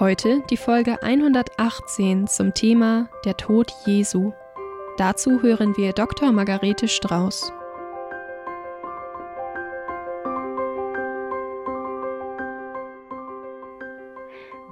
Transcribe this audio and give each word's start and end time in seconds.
Heute 0.00 0.42
die 0.48 0.56
Folge 0.56 1.02
118 1.02 2.28
zum 2.28 2.54
Thema 2.54 3.08
Der 3.24 3.36
Tod 3.36 3.74
Jesu. 3.84 4.32
Dazu 4.96 5.42
hören 5.42 5.76
wir 5.76 5.92
Dr. 5.92 6.30
Margarete 6.30 6.86
Strauß. 6.86 7.52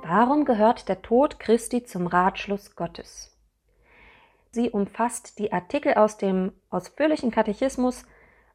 Warum 0.05 0.45
gehört 0.45 0.89
der 0.89 1.03
Tod 1.03 1.41
Christi 1.41 1.83
zum 1.83 2.07
Ratschluss 2.07 2.77
Gottes? 2.77 3.37
Sie 4.53 4.71
umfasst 4.71 5.41
die 5.41 5.53
Artikel 5.53 5.95
aus 5.95 6.19
dem 6.19 6.53
ausführlichen 6.71 7.33
Katechismus, 7.33 8.05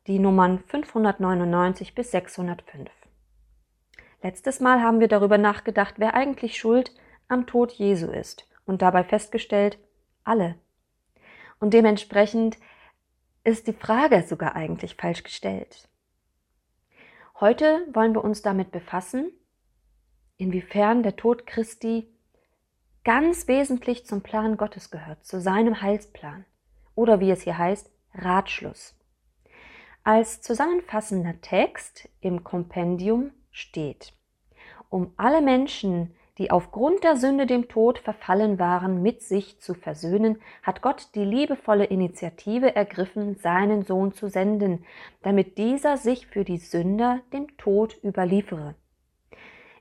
die 0.08 0.20
Nummern 0.20 0.64
599 0.68 1.96
bis 1.96 2.12
605. 2.12 3.01
Letztes 4.24 4.60
Mal 4.60 4.82
haben 4.82 5.00
wir 5.00 5.08
darüber 5.08 5.38
nachgedacht, 5.38 5.96
wer 5.98 6.14
eigentlich 6.14 6.58
schuld 6.58 6.94
am 7.27 7.48
Tod 7.48 7.72
Jesu 7.72 8.08
ist 8.08 8.48
und 8.66 8.82
dabei 8.82 9.04
festgestellt, 9.04 9.80
alle. 10.24 10.55
Und 11.60 11.74
dementsprechend 11.74 12.58
ist 13.44 13.68
die 13.68 13.74
Frage 13.74 14.24
sogar 14.24 14.55
eigentlich 14.55 14.96
falsch 14.96 15.24
gestellt. 15.24 15.90
Heute 17.40 17.88
wollen 17.94 18.13
wir 18.13 18.24
uns 18.24 18.44
damit 18.44 18.72
befassen, 18.72 19.32
inwiefern 20.38 21.02
der 21.02 21.16
Tod 21.16 21.48
Christi 21.48 22.08
ganz 23.04 23.48
wesentlich 23.48 24.06
zum 24.06 24.22
Plan 24.22 24.58
Gottes 24.58 24.91
gehört, 24.91 25.26
zu 25.26 25.41
seinem 25.41 25.82
Heilsplan 25.82 26.46
oder 26.94 27.20
wie 27.20 27.32
es 27.32 27.41
hier 27.41 27.58
heißt, 27.58 27.90
Ratschluss. 28.13 28.96
Als 30.04 30.41
zusammenfassender 30.41 31.41
Text 31.41 32.10
im 32.20 32.44
Kompendium 32.44 33.32
steht, 33.52 34.13
um 34.90 35.13
alle 35.18 35.41
Menschen, 35.41 36.13
die 36.38 36.49
aufgrund 36.49 37.04
der 37.04 37.18
Sünde 37.18 37.46
dem 37.46 37.68
Tod 37.68 37.99
verfallen 37.99 38.57
waren, 38.57 39.02
mit 39.04 39.21
sich 39.21 39.60
zu 39.60 39.74
versöhnen, 39.74 40.41
hat 40.63 40.82
Gott 40.82 41.10
die 41.13 41.26
liebevolle 41.26 41.85
Initiative 41.85 42.76
ergriffen, 42.76 43.35
seinen 43.35 43.84
Sohn 43.84 44.13
zu 44.13 44.27
senden, 44.27 44.85
damit 45.22 45.57
dieser 45.57 45.98
sich 45.98 46.27
für 46.27 46.44
die 46.44 46.57
Sünder 46.57 47.22
dem 47.32 47.57
Tod 47.57 47.98
überliefere. 48.04 48.76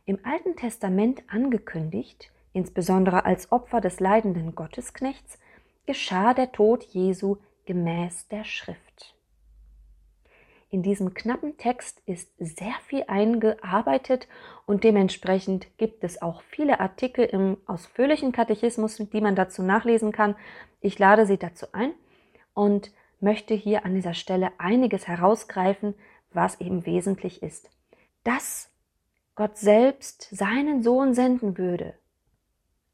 Im 0.05 0.19
Alten 0.25 0.57
Testament 0.57 1.23
angekündigt, 1.29 2.31
insbesondere 2.53 3.25
als 3.25 3.53
Opfer 3.53 3.81
des 3.81 4.01
leidenden 4.01 4.55
Gottesknechts, 4.55 5.39
geschah 5.87 6.35
der 6.35 6.53
Tod 6.53 6.83
Jesu 6.85 7.37
gemäß 7.65 8.29
der 8.29 8.45
Schrift. 8.45 8.90
In 10.73 10.85
diesem 10.85 11.15
knappen 11.15 11.57
Text 11.57 12.01
ist 12.07 12.33
sehr 12.39 12.75
viel 12.87 13.03
eingearbeitet 13.09 14.29
und 14.67 14.85
dementsprechend 14.85 15.67
gibt 15.79 16.05
es 16.05 16.23
auch 16.23 16.43
viele 16.43 16.79
Artikel 16.79 17.25
im 17.25 17.57
ausführlichen 17.67 18.31
Katechismus, 18.31 18.97
die 18.97 19.21
man 19.21 19.35
dazu 19.35 19.65
nachlesen 19.65 20.13
kann. 20.13 20.37
Ich 20.81 20.97
lade 21.01 21.27
Sie 21.27 21.39
dazu 21.39 21.67
ein 21.73 21.93
und 22.55 22.93
möchte 23.19 23.53
hier 23.53 23.85
an 23.85 23.97
dieser 23.97 24.15
Stelle 24.15 24.53
einiges 24.59 25.09
herausgreifen, 25.09 25.95
was 26.33 26.61
eben 26.61 26.87
wesentlich 26.87 27.43
ist. 27.43 27.69
Dass 28.23 28.71
Gott 29.35 29.59
selbst 29.59 30.29
seinen 30.31 30.85
Sohn 30.85 31.15
senden 31.15 31.59
würde, 31.59 31.95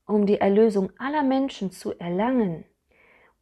um 0.07 0.25
die 0.25 0.41
Erlösung 0.41 0.93
aller 0.99 1.23
Menschen 1.23 1.73
zu 1.73 1.93
erlangen 1.99 2.65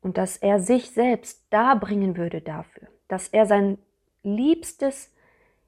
und 0.01 0.19
dass 0.19 0.37
er 0.37 0.59
sich 0.59 0.91
selbst 0.91 1.47
darbringen 1.51 2.17
würde 2.17 2.41
dafür, 2.41 2.89
dass 3.07 3.29
er 3.29 3.47
sein 3.47 3.79
Liebstes 4.25 5.13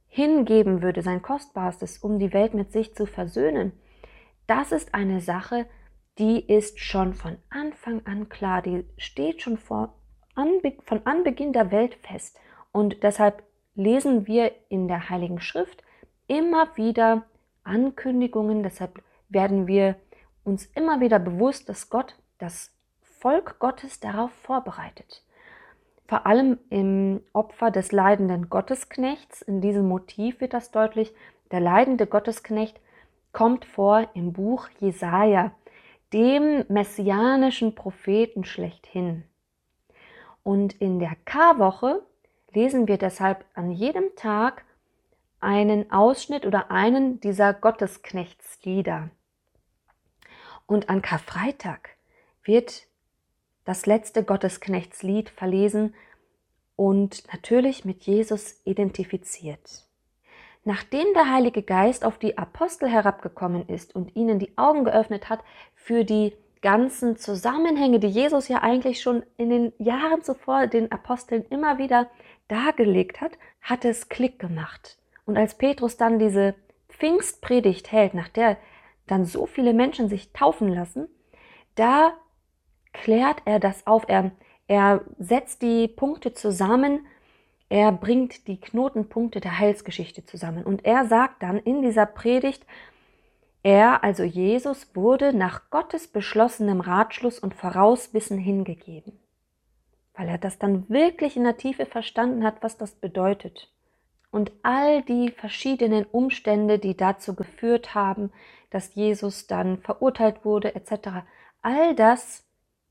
hingeben 0.08 0.82
würde, 0.82 1.02
sein 1.02 1.22
Kostbarstes, 1.22 1.98
um 1.98 2.18
die 2.18 2.32
Welt 2.32 2.54
mit 2.54 2.72
sich 2.72 2.94
zu 2.94 3.06
versöhnen, 3.06 3.72
das 4.46 4.72
ist 4.72 4.94
eine 4.94 5.20
Sache, 5.20 5.66
die 6.18 6.40
ist 6.40 6.80
schon 6.80 7.14
von 7.14 7.36
Anfang 7.50 8.04
an 8.06 8.28
klar, 8.28 8.62
die 8.62 8.84
steht 8.96 9.42
schon 9.42 9.58
vor, 9.58 9.94
von 10.34 11.00
Anbeginn 11.04 11.52
der 11.52 11.70
Welt 11.70 11.94
fest. 11.96 12.38
Und 12.72 13.02
deshalb 13.02 13.42
lesen 13.74 14.26
wir 14.26 14.52
in 14.68 14.88
der 14.88 15.10
Heiligen 15.10 15.40
Schrift 15.40 15.82
immer 16.26 16.74
wieder 16.76 17.26
Ankündigungen, 17.64 18.62
deshalb 18.62 19.02
werden 19.28 19.66
wir 19.66 19.96
uns 20.44 20.66
immer 20.66 21.00
wieder 21.00 21.18
bewusst, 21.18 21.68
dass 21.68 21.90
Gott 21.90 22.16
das 22.38 22.72
Volk 23.02 23.58
Gottes 23.58 24.00
darauf 24.00 24.30
vorbereitet 24.30 25.25
vor 26.06 26.26
allem 26.26 26.58
im 26.70 27.20
Opfer 27.32 27.70
des 27.70 27.92
leidenden 27.92 28.48
Gottesknechts. 28.48 29.42
In 29.42 29.60
diesem 29.60 29.88
Motiv 29.88 30.40
wird 30.40 30.54
das 30.54 30.70
deutlich. 30.70 31.12
Der 31.50 31.60
leidende 31.60 32.06
Gottesknecht 32.06 32.80
kommt 33.32 33.64
vor 33.64 34.08
im 34.14 34.32
Buch 34.32 34.68
Jesaja, 34.80 35.52
dem 36.12 36.64
messianischen 36.68 37.74
Propheten 37.74 38.44
schlechthin. 38.44 39.24
Und 40.42 40.74
in 40.74 41.00
der 41.00 41.16
Karwoche 41.24 42.02
lesen 42.54 42.86
wir 42.88 42.98
deshalb 42.98 43.44
an 43.54 43.70
jedem 43.70 44.14
Tag 44.16 44.64
einen 45.40 45.90
Ausschnitt 45.90 46.46
oder 46.46 46.70
einen 46.70 47.20
dieser 47.20 47.52
Gottesknechtslieder. 47.52 49.10
Und 50.66 50.88
an 50.88 51.02
Karfreitag 51.02 51.90
wird 52.42 52.86
das 53.66 53.84
letzte 53.84 54.24
Gottesknechtslied 54.24 55.28
verlesen 55.28 55.94
und 56.76 57.24
natürlich 57.32 57.84
mit 57.84 58.04
Jesus 58.04 58.62
identifiziert. 58.64 59.84
Nachdem 60.64 61.06
der 61.14 61.30
Heilige 61.30 61.62
Geist 61.62 62.04
auf 62.04 62.18
die 62.18 62.38
Apostel 62.38 62.88
herabgekommen 62.88 63.68
ist 63.68 63.94
und 63.94 64.16
ihnen 64.16 64.38
die 64.38 64.56
Augen 64.56 64.84
geöffnet 64.84 65.28
hat 65.28 65.40
für 65.74 66.04
die 66.04 66.32
ganzen 66.62 67.16
Zusammenhänge, 67.16 68.00
die 68.00 68.08
Jesus 68.08 68.48
ja 68.48 68.62
eigentlich 68.62 69.00
schon 69.00 69.22
in 69.36 69.50
den 69.50 69.72
Jahren 69.78 70.22
zuvor 70.22 70.66
den 70.66 70.90
Aposteln 70.90 71.44
immer 71.50 71.78
wieder 71.78 72.08
dargelegt 72.48 73.20
hat, 73.20 73.32
hat 73.60 73.84
es 73.84 74.08
Klick 74.08 74.38
gemacht. 74.38 74.98
Und 75.24 75.36
als 75.36 75.58
Petrus 75.58 75.96
dann 75.96 76.18
diese 76.18 76.54
Pfingstpredigt 76.88 77.92
hält, 77.92 78.14
nach 78.14 78.28
der 78.28 78.56
dann 79.06 79.24
so 79.24 79.46
viele 79.46 79.74
Menschen 79.74 80.08
sich 80.08 80.32
taufen 80.32 80.68
lassen, 80.68 81.08
da 81.74 82.14
klärt 83.02 83.42
er 83.44 83.60
das 83.60 83.86
auf. 83.86 84.04
Er, 84.08 84.32
er 84.66 85.02
setzt 85.18 85.62
die 85.62 85.88
Punkte 85.88 86.34
zusammen. 86.34 87.06
Er 87.68 87.92
bringt 87.92 88.46
die 88.46 88.60
Knotenpunkte 88.60 89.40
der 89.40 89.58
Heilsgeschichte 89.58 90.24
zusammen. 90.24 90.64
Und 90.64 90.84
er 90.84 91.06
sagt 91.06 91.42
dann 91.42 91.58
in 91.58 91.82
dieser 91.82 92.06
Predigt, 92.06 92.64
er, 93.62 94.04
also 94.04 94.22
Jesus, 94.22 94.94
wurde 94.94 95.32
nach 95.32 95.70
Gottes 95.70 96.06
beschlossenem 96.06 96.80
Ratschluss 96.80 97.40
und 97.40 97.54
Vorauswissen 97.54 98.38
hingegeben. 98.38 99.18
Weil 100.14 100.28
er 100.28 100.38
das 100.38 100.58
dann 100.58 100.88
wirklich 100.88 101.36
in 101.36 101.44
der 101.44 101.56
Tiefe 101.56 101.84
verstanden 101.84 102.44
hat, 102.44 102.62
was 102.62 102.78
das 102.78 102.92
bedeutet. 102.92 103.72
Und 104.30 104.52
all 104.62 105.02
die 105.02 105.30
verschiedenen 105.30 106.04
Umstände, 106.04 106.78
die 106.78 106.96
dazu 106.96 107.34
geführt 107.34 107.94
haben, 107.94 108.32
dass 108.70 108.94
Jesus 108.94 109.46
dann 109.48 109.78
verurteilt 109.78 110.44
wurde, 110.44 110.74
etc., 110.74 111.24
all 111.62 111.94
das 111.96 112.45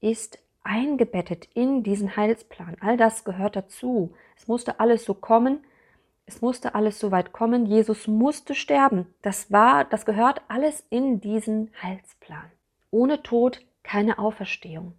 ist 0.05 0.37
eingebettet 0.63 1.49
in 1.55 1.81
diesen 1.81 2.15
Heilsplan. 2.15 2.77
All 2.79 2.95
das 2.95 3.23
gehört 3.23 3.55
dazu. 3.55 4.13
Es 4.37 4.47
musste 4.47 4.79
alles 4.79 5.03
so 5.03 5.15
kommen. 5.15 5.63
Es 6.27 6.41
musste 6.41 6.75
alles 6.75 6.99
so 6.99 7.11
weit 7.11 7.33
kommen. 7.33 7.65
Jesus 7.65 8.07
musste 8.07 8.53
sterben. 8.53 9.07
Das 9.23 9.51
war, 9.51 9.83
das 9.83 10.05
gehört 10.05 10.41
alles 10.47 10.85
in 10.89 11.21
diesen 11.21 11.71
Heilsplan. 11.81 12.51
Ohne 12.91 13.23
Tod 13.23 13.65
keine 13.83 14.19
Auferstehung. 14.19 14.93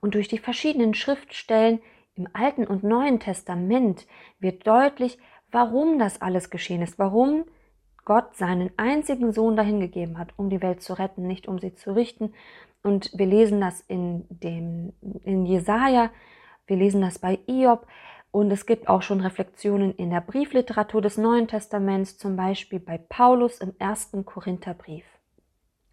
Und 0.00 0.14
durch 0.14 0.26
die 0.26 0.38
verschiedenen 0.38 0.94
Schriftstellen 0.94 1.80
im 2.16 2.28
Alten 2.32 2.66
und 2.66 2.82
Neuen 2.82 3.20
Testament 3.20 4.06
wird 4.40 4.66
deutlich, 4.66 5.18
warum 5.52 5.98
das 5.98 6.20
alles 6.20 6.50
geschehen 6.50 6.82
ist, 6.82 6.98
warum 6.98 7.44
Gott 8.04 8.36
seinen 8.36 8.70
einzigen 8.76 9.32
Sohn 9.32 9.56
dahingegeben 9.56 10.18
hat, 10.18 10.30
um 10.36 10.50
die 10.50 10.62
Welt 10.62 10.82
zu 10.82 10.94
retten, 10.94 11.26
nicht 11.26 11.48
um 11.48 11.58
sie 11.58 11.74
zu 11.74 11.92
richten, 11.94 12.32
und 12.82 13.12
wir 13.14 13.26
lesen 13.26 13.60
das 13.60 13.80
in 13.80 14.26
dem, 14.28 14.92
in 15.24 15.46
Jesaja, 15.46 16.10
wir 16.66 16.76
lesen 16.76 17.00
das 17.00 17.18
bei 17.18 17.38
Iob. 17.46 17.86
Und 18.32 18.50
es 18.50 18.66
gibt 18.66 18.88
auch 18.88 19.02
schon 19.02 19.20
Reflexionen 19.20 19.94
in 19.94 20.10
der 20.10 20.22
Briefliteratur 20.22 21.02
des 21.02 21.18
Neuen 21.18 21.48
Testaments, 21.48 22.16
zum 22.16 22.34
Beispiel 22.34 22.80
bei 22.80 22.98
Paulus 22.98 23.58
im 23.58 23.74
ersten 23.78 24.24
Korintherbrief. 24.24 25.04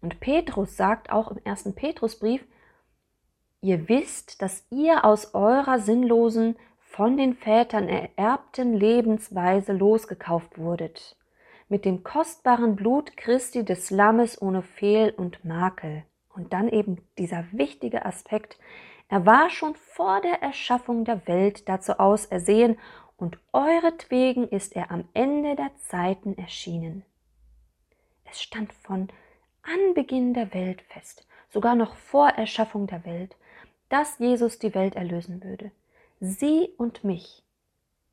Und 0.00 0.20
Petrus 0.20 0.76
sagt 0.76 1.12
auch 1.12 1.30
im 1.30 1.38
ersten 1.44 1.74
Petrusbrief, 1.74 2.44
ihr 3.60 3.88
wisst, 3.88 4.40
dass 4.40 4.66
ihr 4.70 5.04
aus 5.04 5.34
eurer 5.34 5.78
sinnlosen, 5.78 6.56
von 6.78 7.16
den 7.16 7.34
Vätern 7.34 7.88
ererbten 7.88 8.74
Lebensweise 8.74 9.72
losgekauft 9.72 10.58
wurdet, 10.58 11.16
mit 11.70 11.86
dem 11.86 12.02
kostbaren 12.02 12.76
Blut 12.76 13.16
Christi 13.16 13.64
des 13.64 13.90
Lammes 13.90 14.42
ohne 14.42 14.60
Fehl 14.60 15.14
und 15.16 15.44
Makel. 15.44 16.04
Und 16.34 16.52
dann 16.52 16.68
eben 16.68 16.98
dieser 17.16 17.44
wichtige 17.52 18.04
Aspekt, 18.04 18.58
er 19.08 19.24
war 19.24 19.50
schon 19.50 19.74
vor 19.76 20.20
der 20.20 20.42
Erschaffung 20.42 21.04
der 21.04 21.26
Welt 21.26 21.68
dazu 21.68 21.98
ausersehen, 21.98 22.78
und 23.16 23.38
euretwegen 23.52 24.48
ist 24.48 24.74
er 24.74 24.90
am 24.90 25.04
Ende 25.12 25.54
der 25.54 25.70
Zeiten 25.76 26.38
erschienen. 26.38 27.04
Es 28.24 28.40
stand 28.40 28.72
von 28.72 29.08
Anbeginn 29.62 30.32
der 30.32 30.54
Welt 30.54 30.80
fest, 30.82 31.26
sogar 31.50 31.74
noch 31.74 31.96
vor 31.96 32.28
Erschaffung 32.30 32.86
der 32.86 33.04
Welt, 33.04 33.36
dass 33.90 34.18
Jesus 34.18 34.58
die 34.58 34.74
Welt 34.74 34.96
erlösen 34.96 35.44
würde. 35.44 35.70
Sie 36.20 36.70
und 36.78 37.04
mich. 37.04 37.42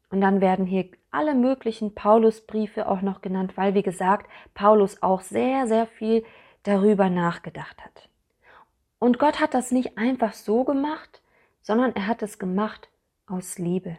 Und 0.10 0.22
dann 0.22 0.40
werden 0.42 0.66
hier 0.66 0.90
alle 1.12 1.36
möglichen 1.36 1.94
Paulusbriefe 1.94 2.88
auch 2.88 3.02
noch 3.02 3.22
genannt, 3.22 3.58
weil, 3.58 3.74
wie 3.74 3.84
gesagt, 3.84 4.30
Paulus 4.54 5.02
auch 5.04 5.22
sehr, 5.22 5.68
sehr 5.68 5.88
viel 5.88 6.24
darüber 6.64 7.10
nachgedacht 7.10 7.84
hat. 7.84 8.10
Und 9.00 9.20
Gott 9.20 9.40
hat 9.40 9.54
das 9.54 9.72
nicht 9.72 9.98
einfach 9.98 10.34
so 10.34 10.64
gemacht, 10.64 11.22
sondern 11.62 11.96
er 11.96 12.08
hat 12.08 12.24
es 12.24 12.40
gemacht 12.40 12.90
aus 13.26 13.58
Liebe. 13.58 13.98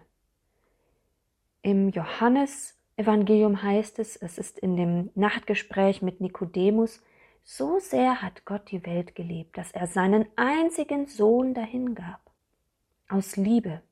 Im 1.62 1.90
Johannesevangelium 1.90 3.62
heißt 3.62 3.98
es, 3.98 4.16
es 4.16 4.38
ist 4.38 4.58
in 4.58 4.76
dem 4.76 5.10
Nachtgespräch 5.14 6.02
mit 6.02 6.20
Nikodemus, 6.20 7.02
so 7.44 7.78
sehr 7.78 8.20
hat 8.22 8.44
Gott 8.44 8.70
die 8.70 8.84
Welt 8.84 9.14
geliebt, 9.14 9.56
dass 9.56 9.72
er 9.72 9.86
seinen 9.86 10.26
einzigen 10.36 11.06
Sohn 11.06 11.54
dahingab. 11.54 12.20
Aus 13.08 13.36
Liebe. 13.36 13.82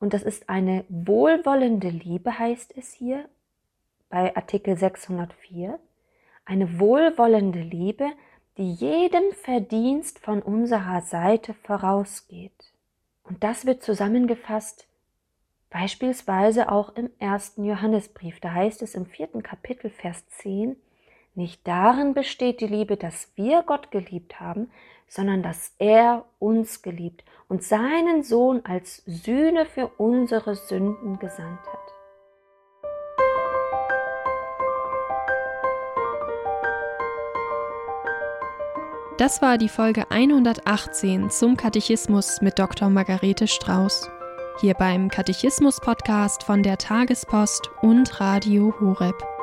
Und 0.00 0.14
das 0.14 0.22
ist 0.22 0.48
eine 0.48 0.84
wohlwollende 0.88 1.88
Liebe, 1.88 2.38
heißt 2.38 2.76
es 2.76 2.92
hier 2.92 3.28
bei 4.08 4.34
Artikel 4.36 4.76
604. 4.76 5.78
Eine 6.44 6.78
wohlwollende 6.78 7.60
Liebe, 7.60 8.08
die 8.56 8.72
jedem 8.72 9.32
Verdienst 9.32 10.18
von 10.18 10.40
unserer 10.40 11.02
Seite 11.02 11.54
vorausgeht. 11.54 12.72
Und 13.24 13.44
das 13.44 13.66
wird 13.66 13.82
zusammengefasst 13.82 14.88
beispielsweise 15.70 16.70
auch 16.70 16.94
im 16.96 17.10
ersten 17.18 17.64
Johannesbrief. 17.64 18.40
Da 18.40 18.52
heißt 18.52 18.82
es 18.82 18.94
im 18.94 19.06
vierten 19.06 19.42
Kapitel, 19.42 19.90
Vers 19.90 20.26
10, 20.28 20.76
nicht 21.38 21.66
darin 21.68 22.14
besteht 22.14 22.60
die 22.60 22.66
Liebe, 22.66 22.96
dass 22.96 23.32
wir 23.36 23.62
Gott 23.62 23.92
geliebt 23.92 24.40
haben, 24.40 24.70
sondern 25.06 25.42
dass 25.42 25.72
er 25.78 26.24
uns 26.40 26.82
geliebt 26.82 27.24
und 27.48 27.62
seinen 27.62 28.24
Sohn 28.24 28.60
als 28.64 29.04
Sühne 29.06 29.64
für 29.64 29.86
unsere 29.96 30.56
Sünden 30.56 31.18
gesandt 31.20 31.60
hat. 31.60 31.78
Das 39.16 39.40
war 39.40 39.58
die 39.58 39.68
Folge 39.68 40.10
118 40.10 41.30
zum 41.30 41.56
Katechismus 41.56 42.40
mit 42.40 42.58
Dr. 42.58 42.88
Margarete 42.90 43.46
Strauß. 43.46 44.10
Hier 44.60 44.74
beim 44.74 45.08
Katechismus-Podcast 45.08 46.42
von 46.42 46.64
der 46.64 46.78
Tagespost 46.78 47.70
und 47.80 48.20
Radio 48.20 48.74
Horeb. 48.80 49.37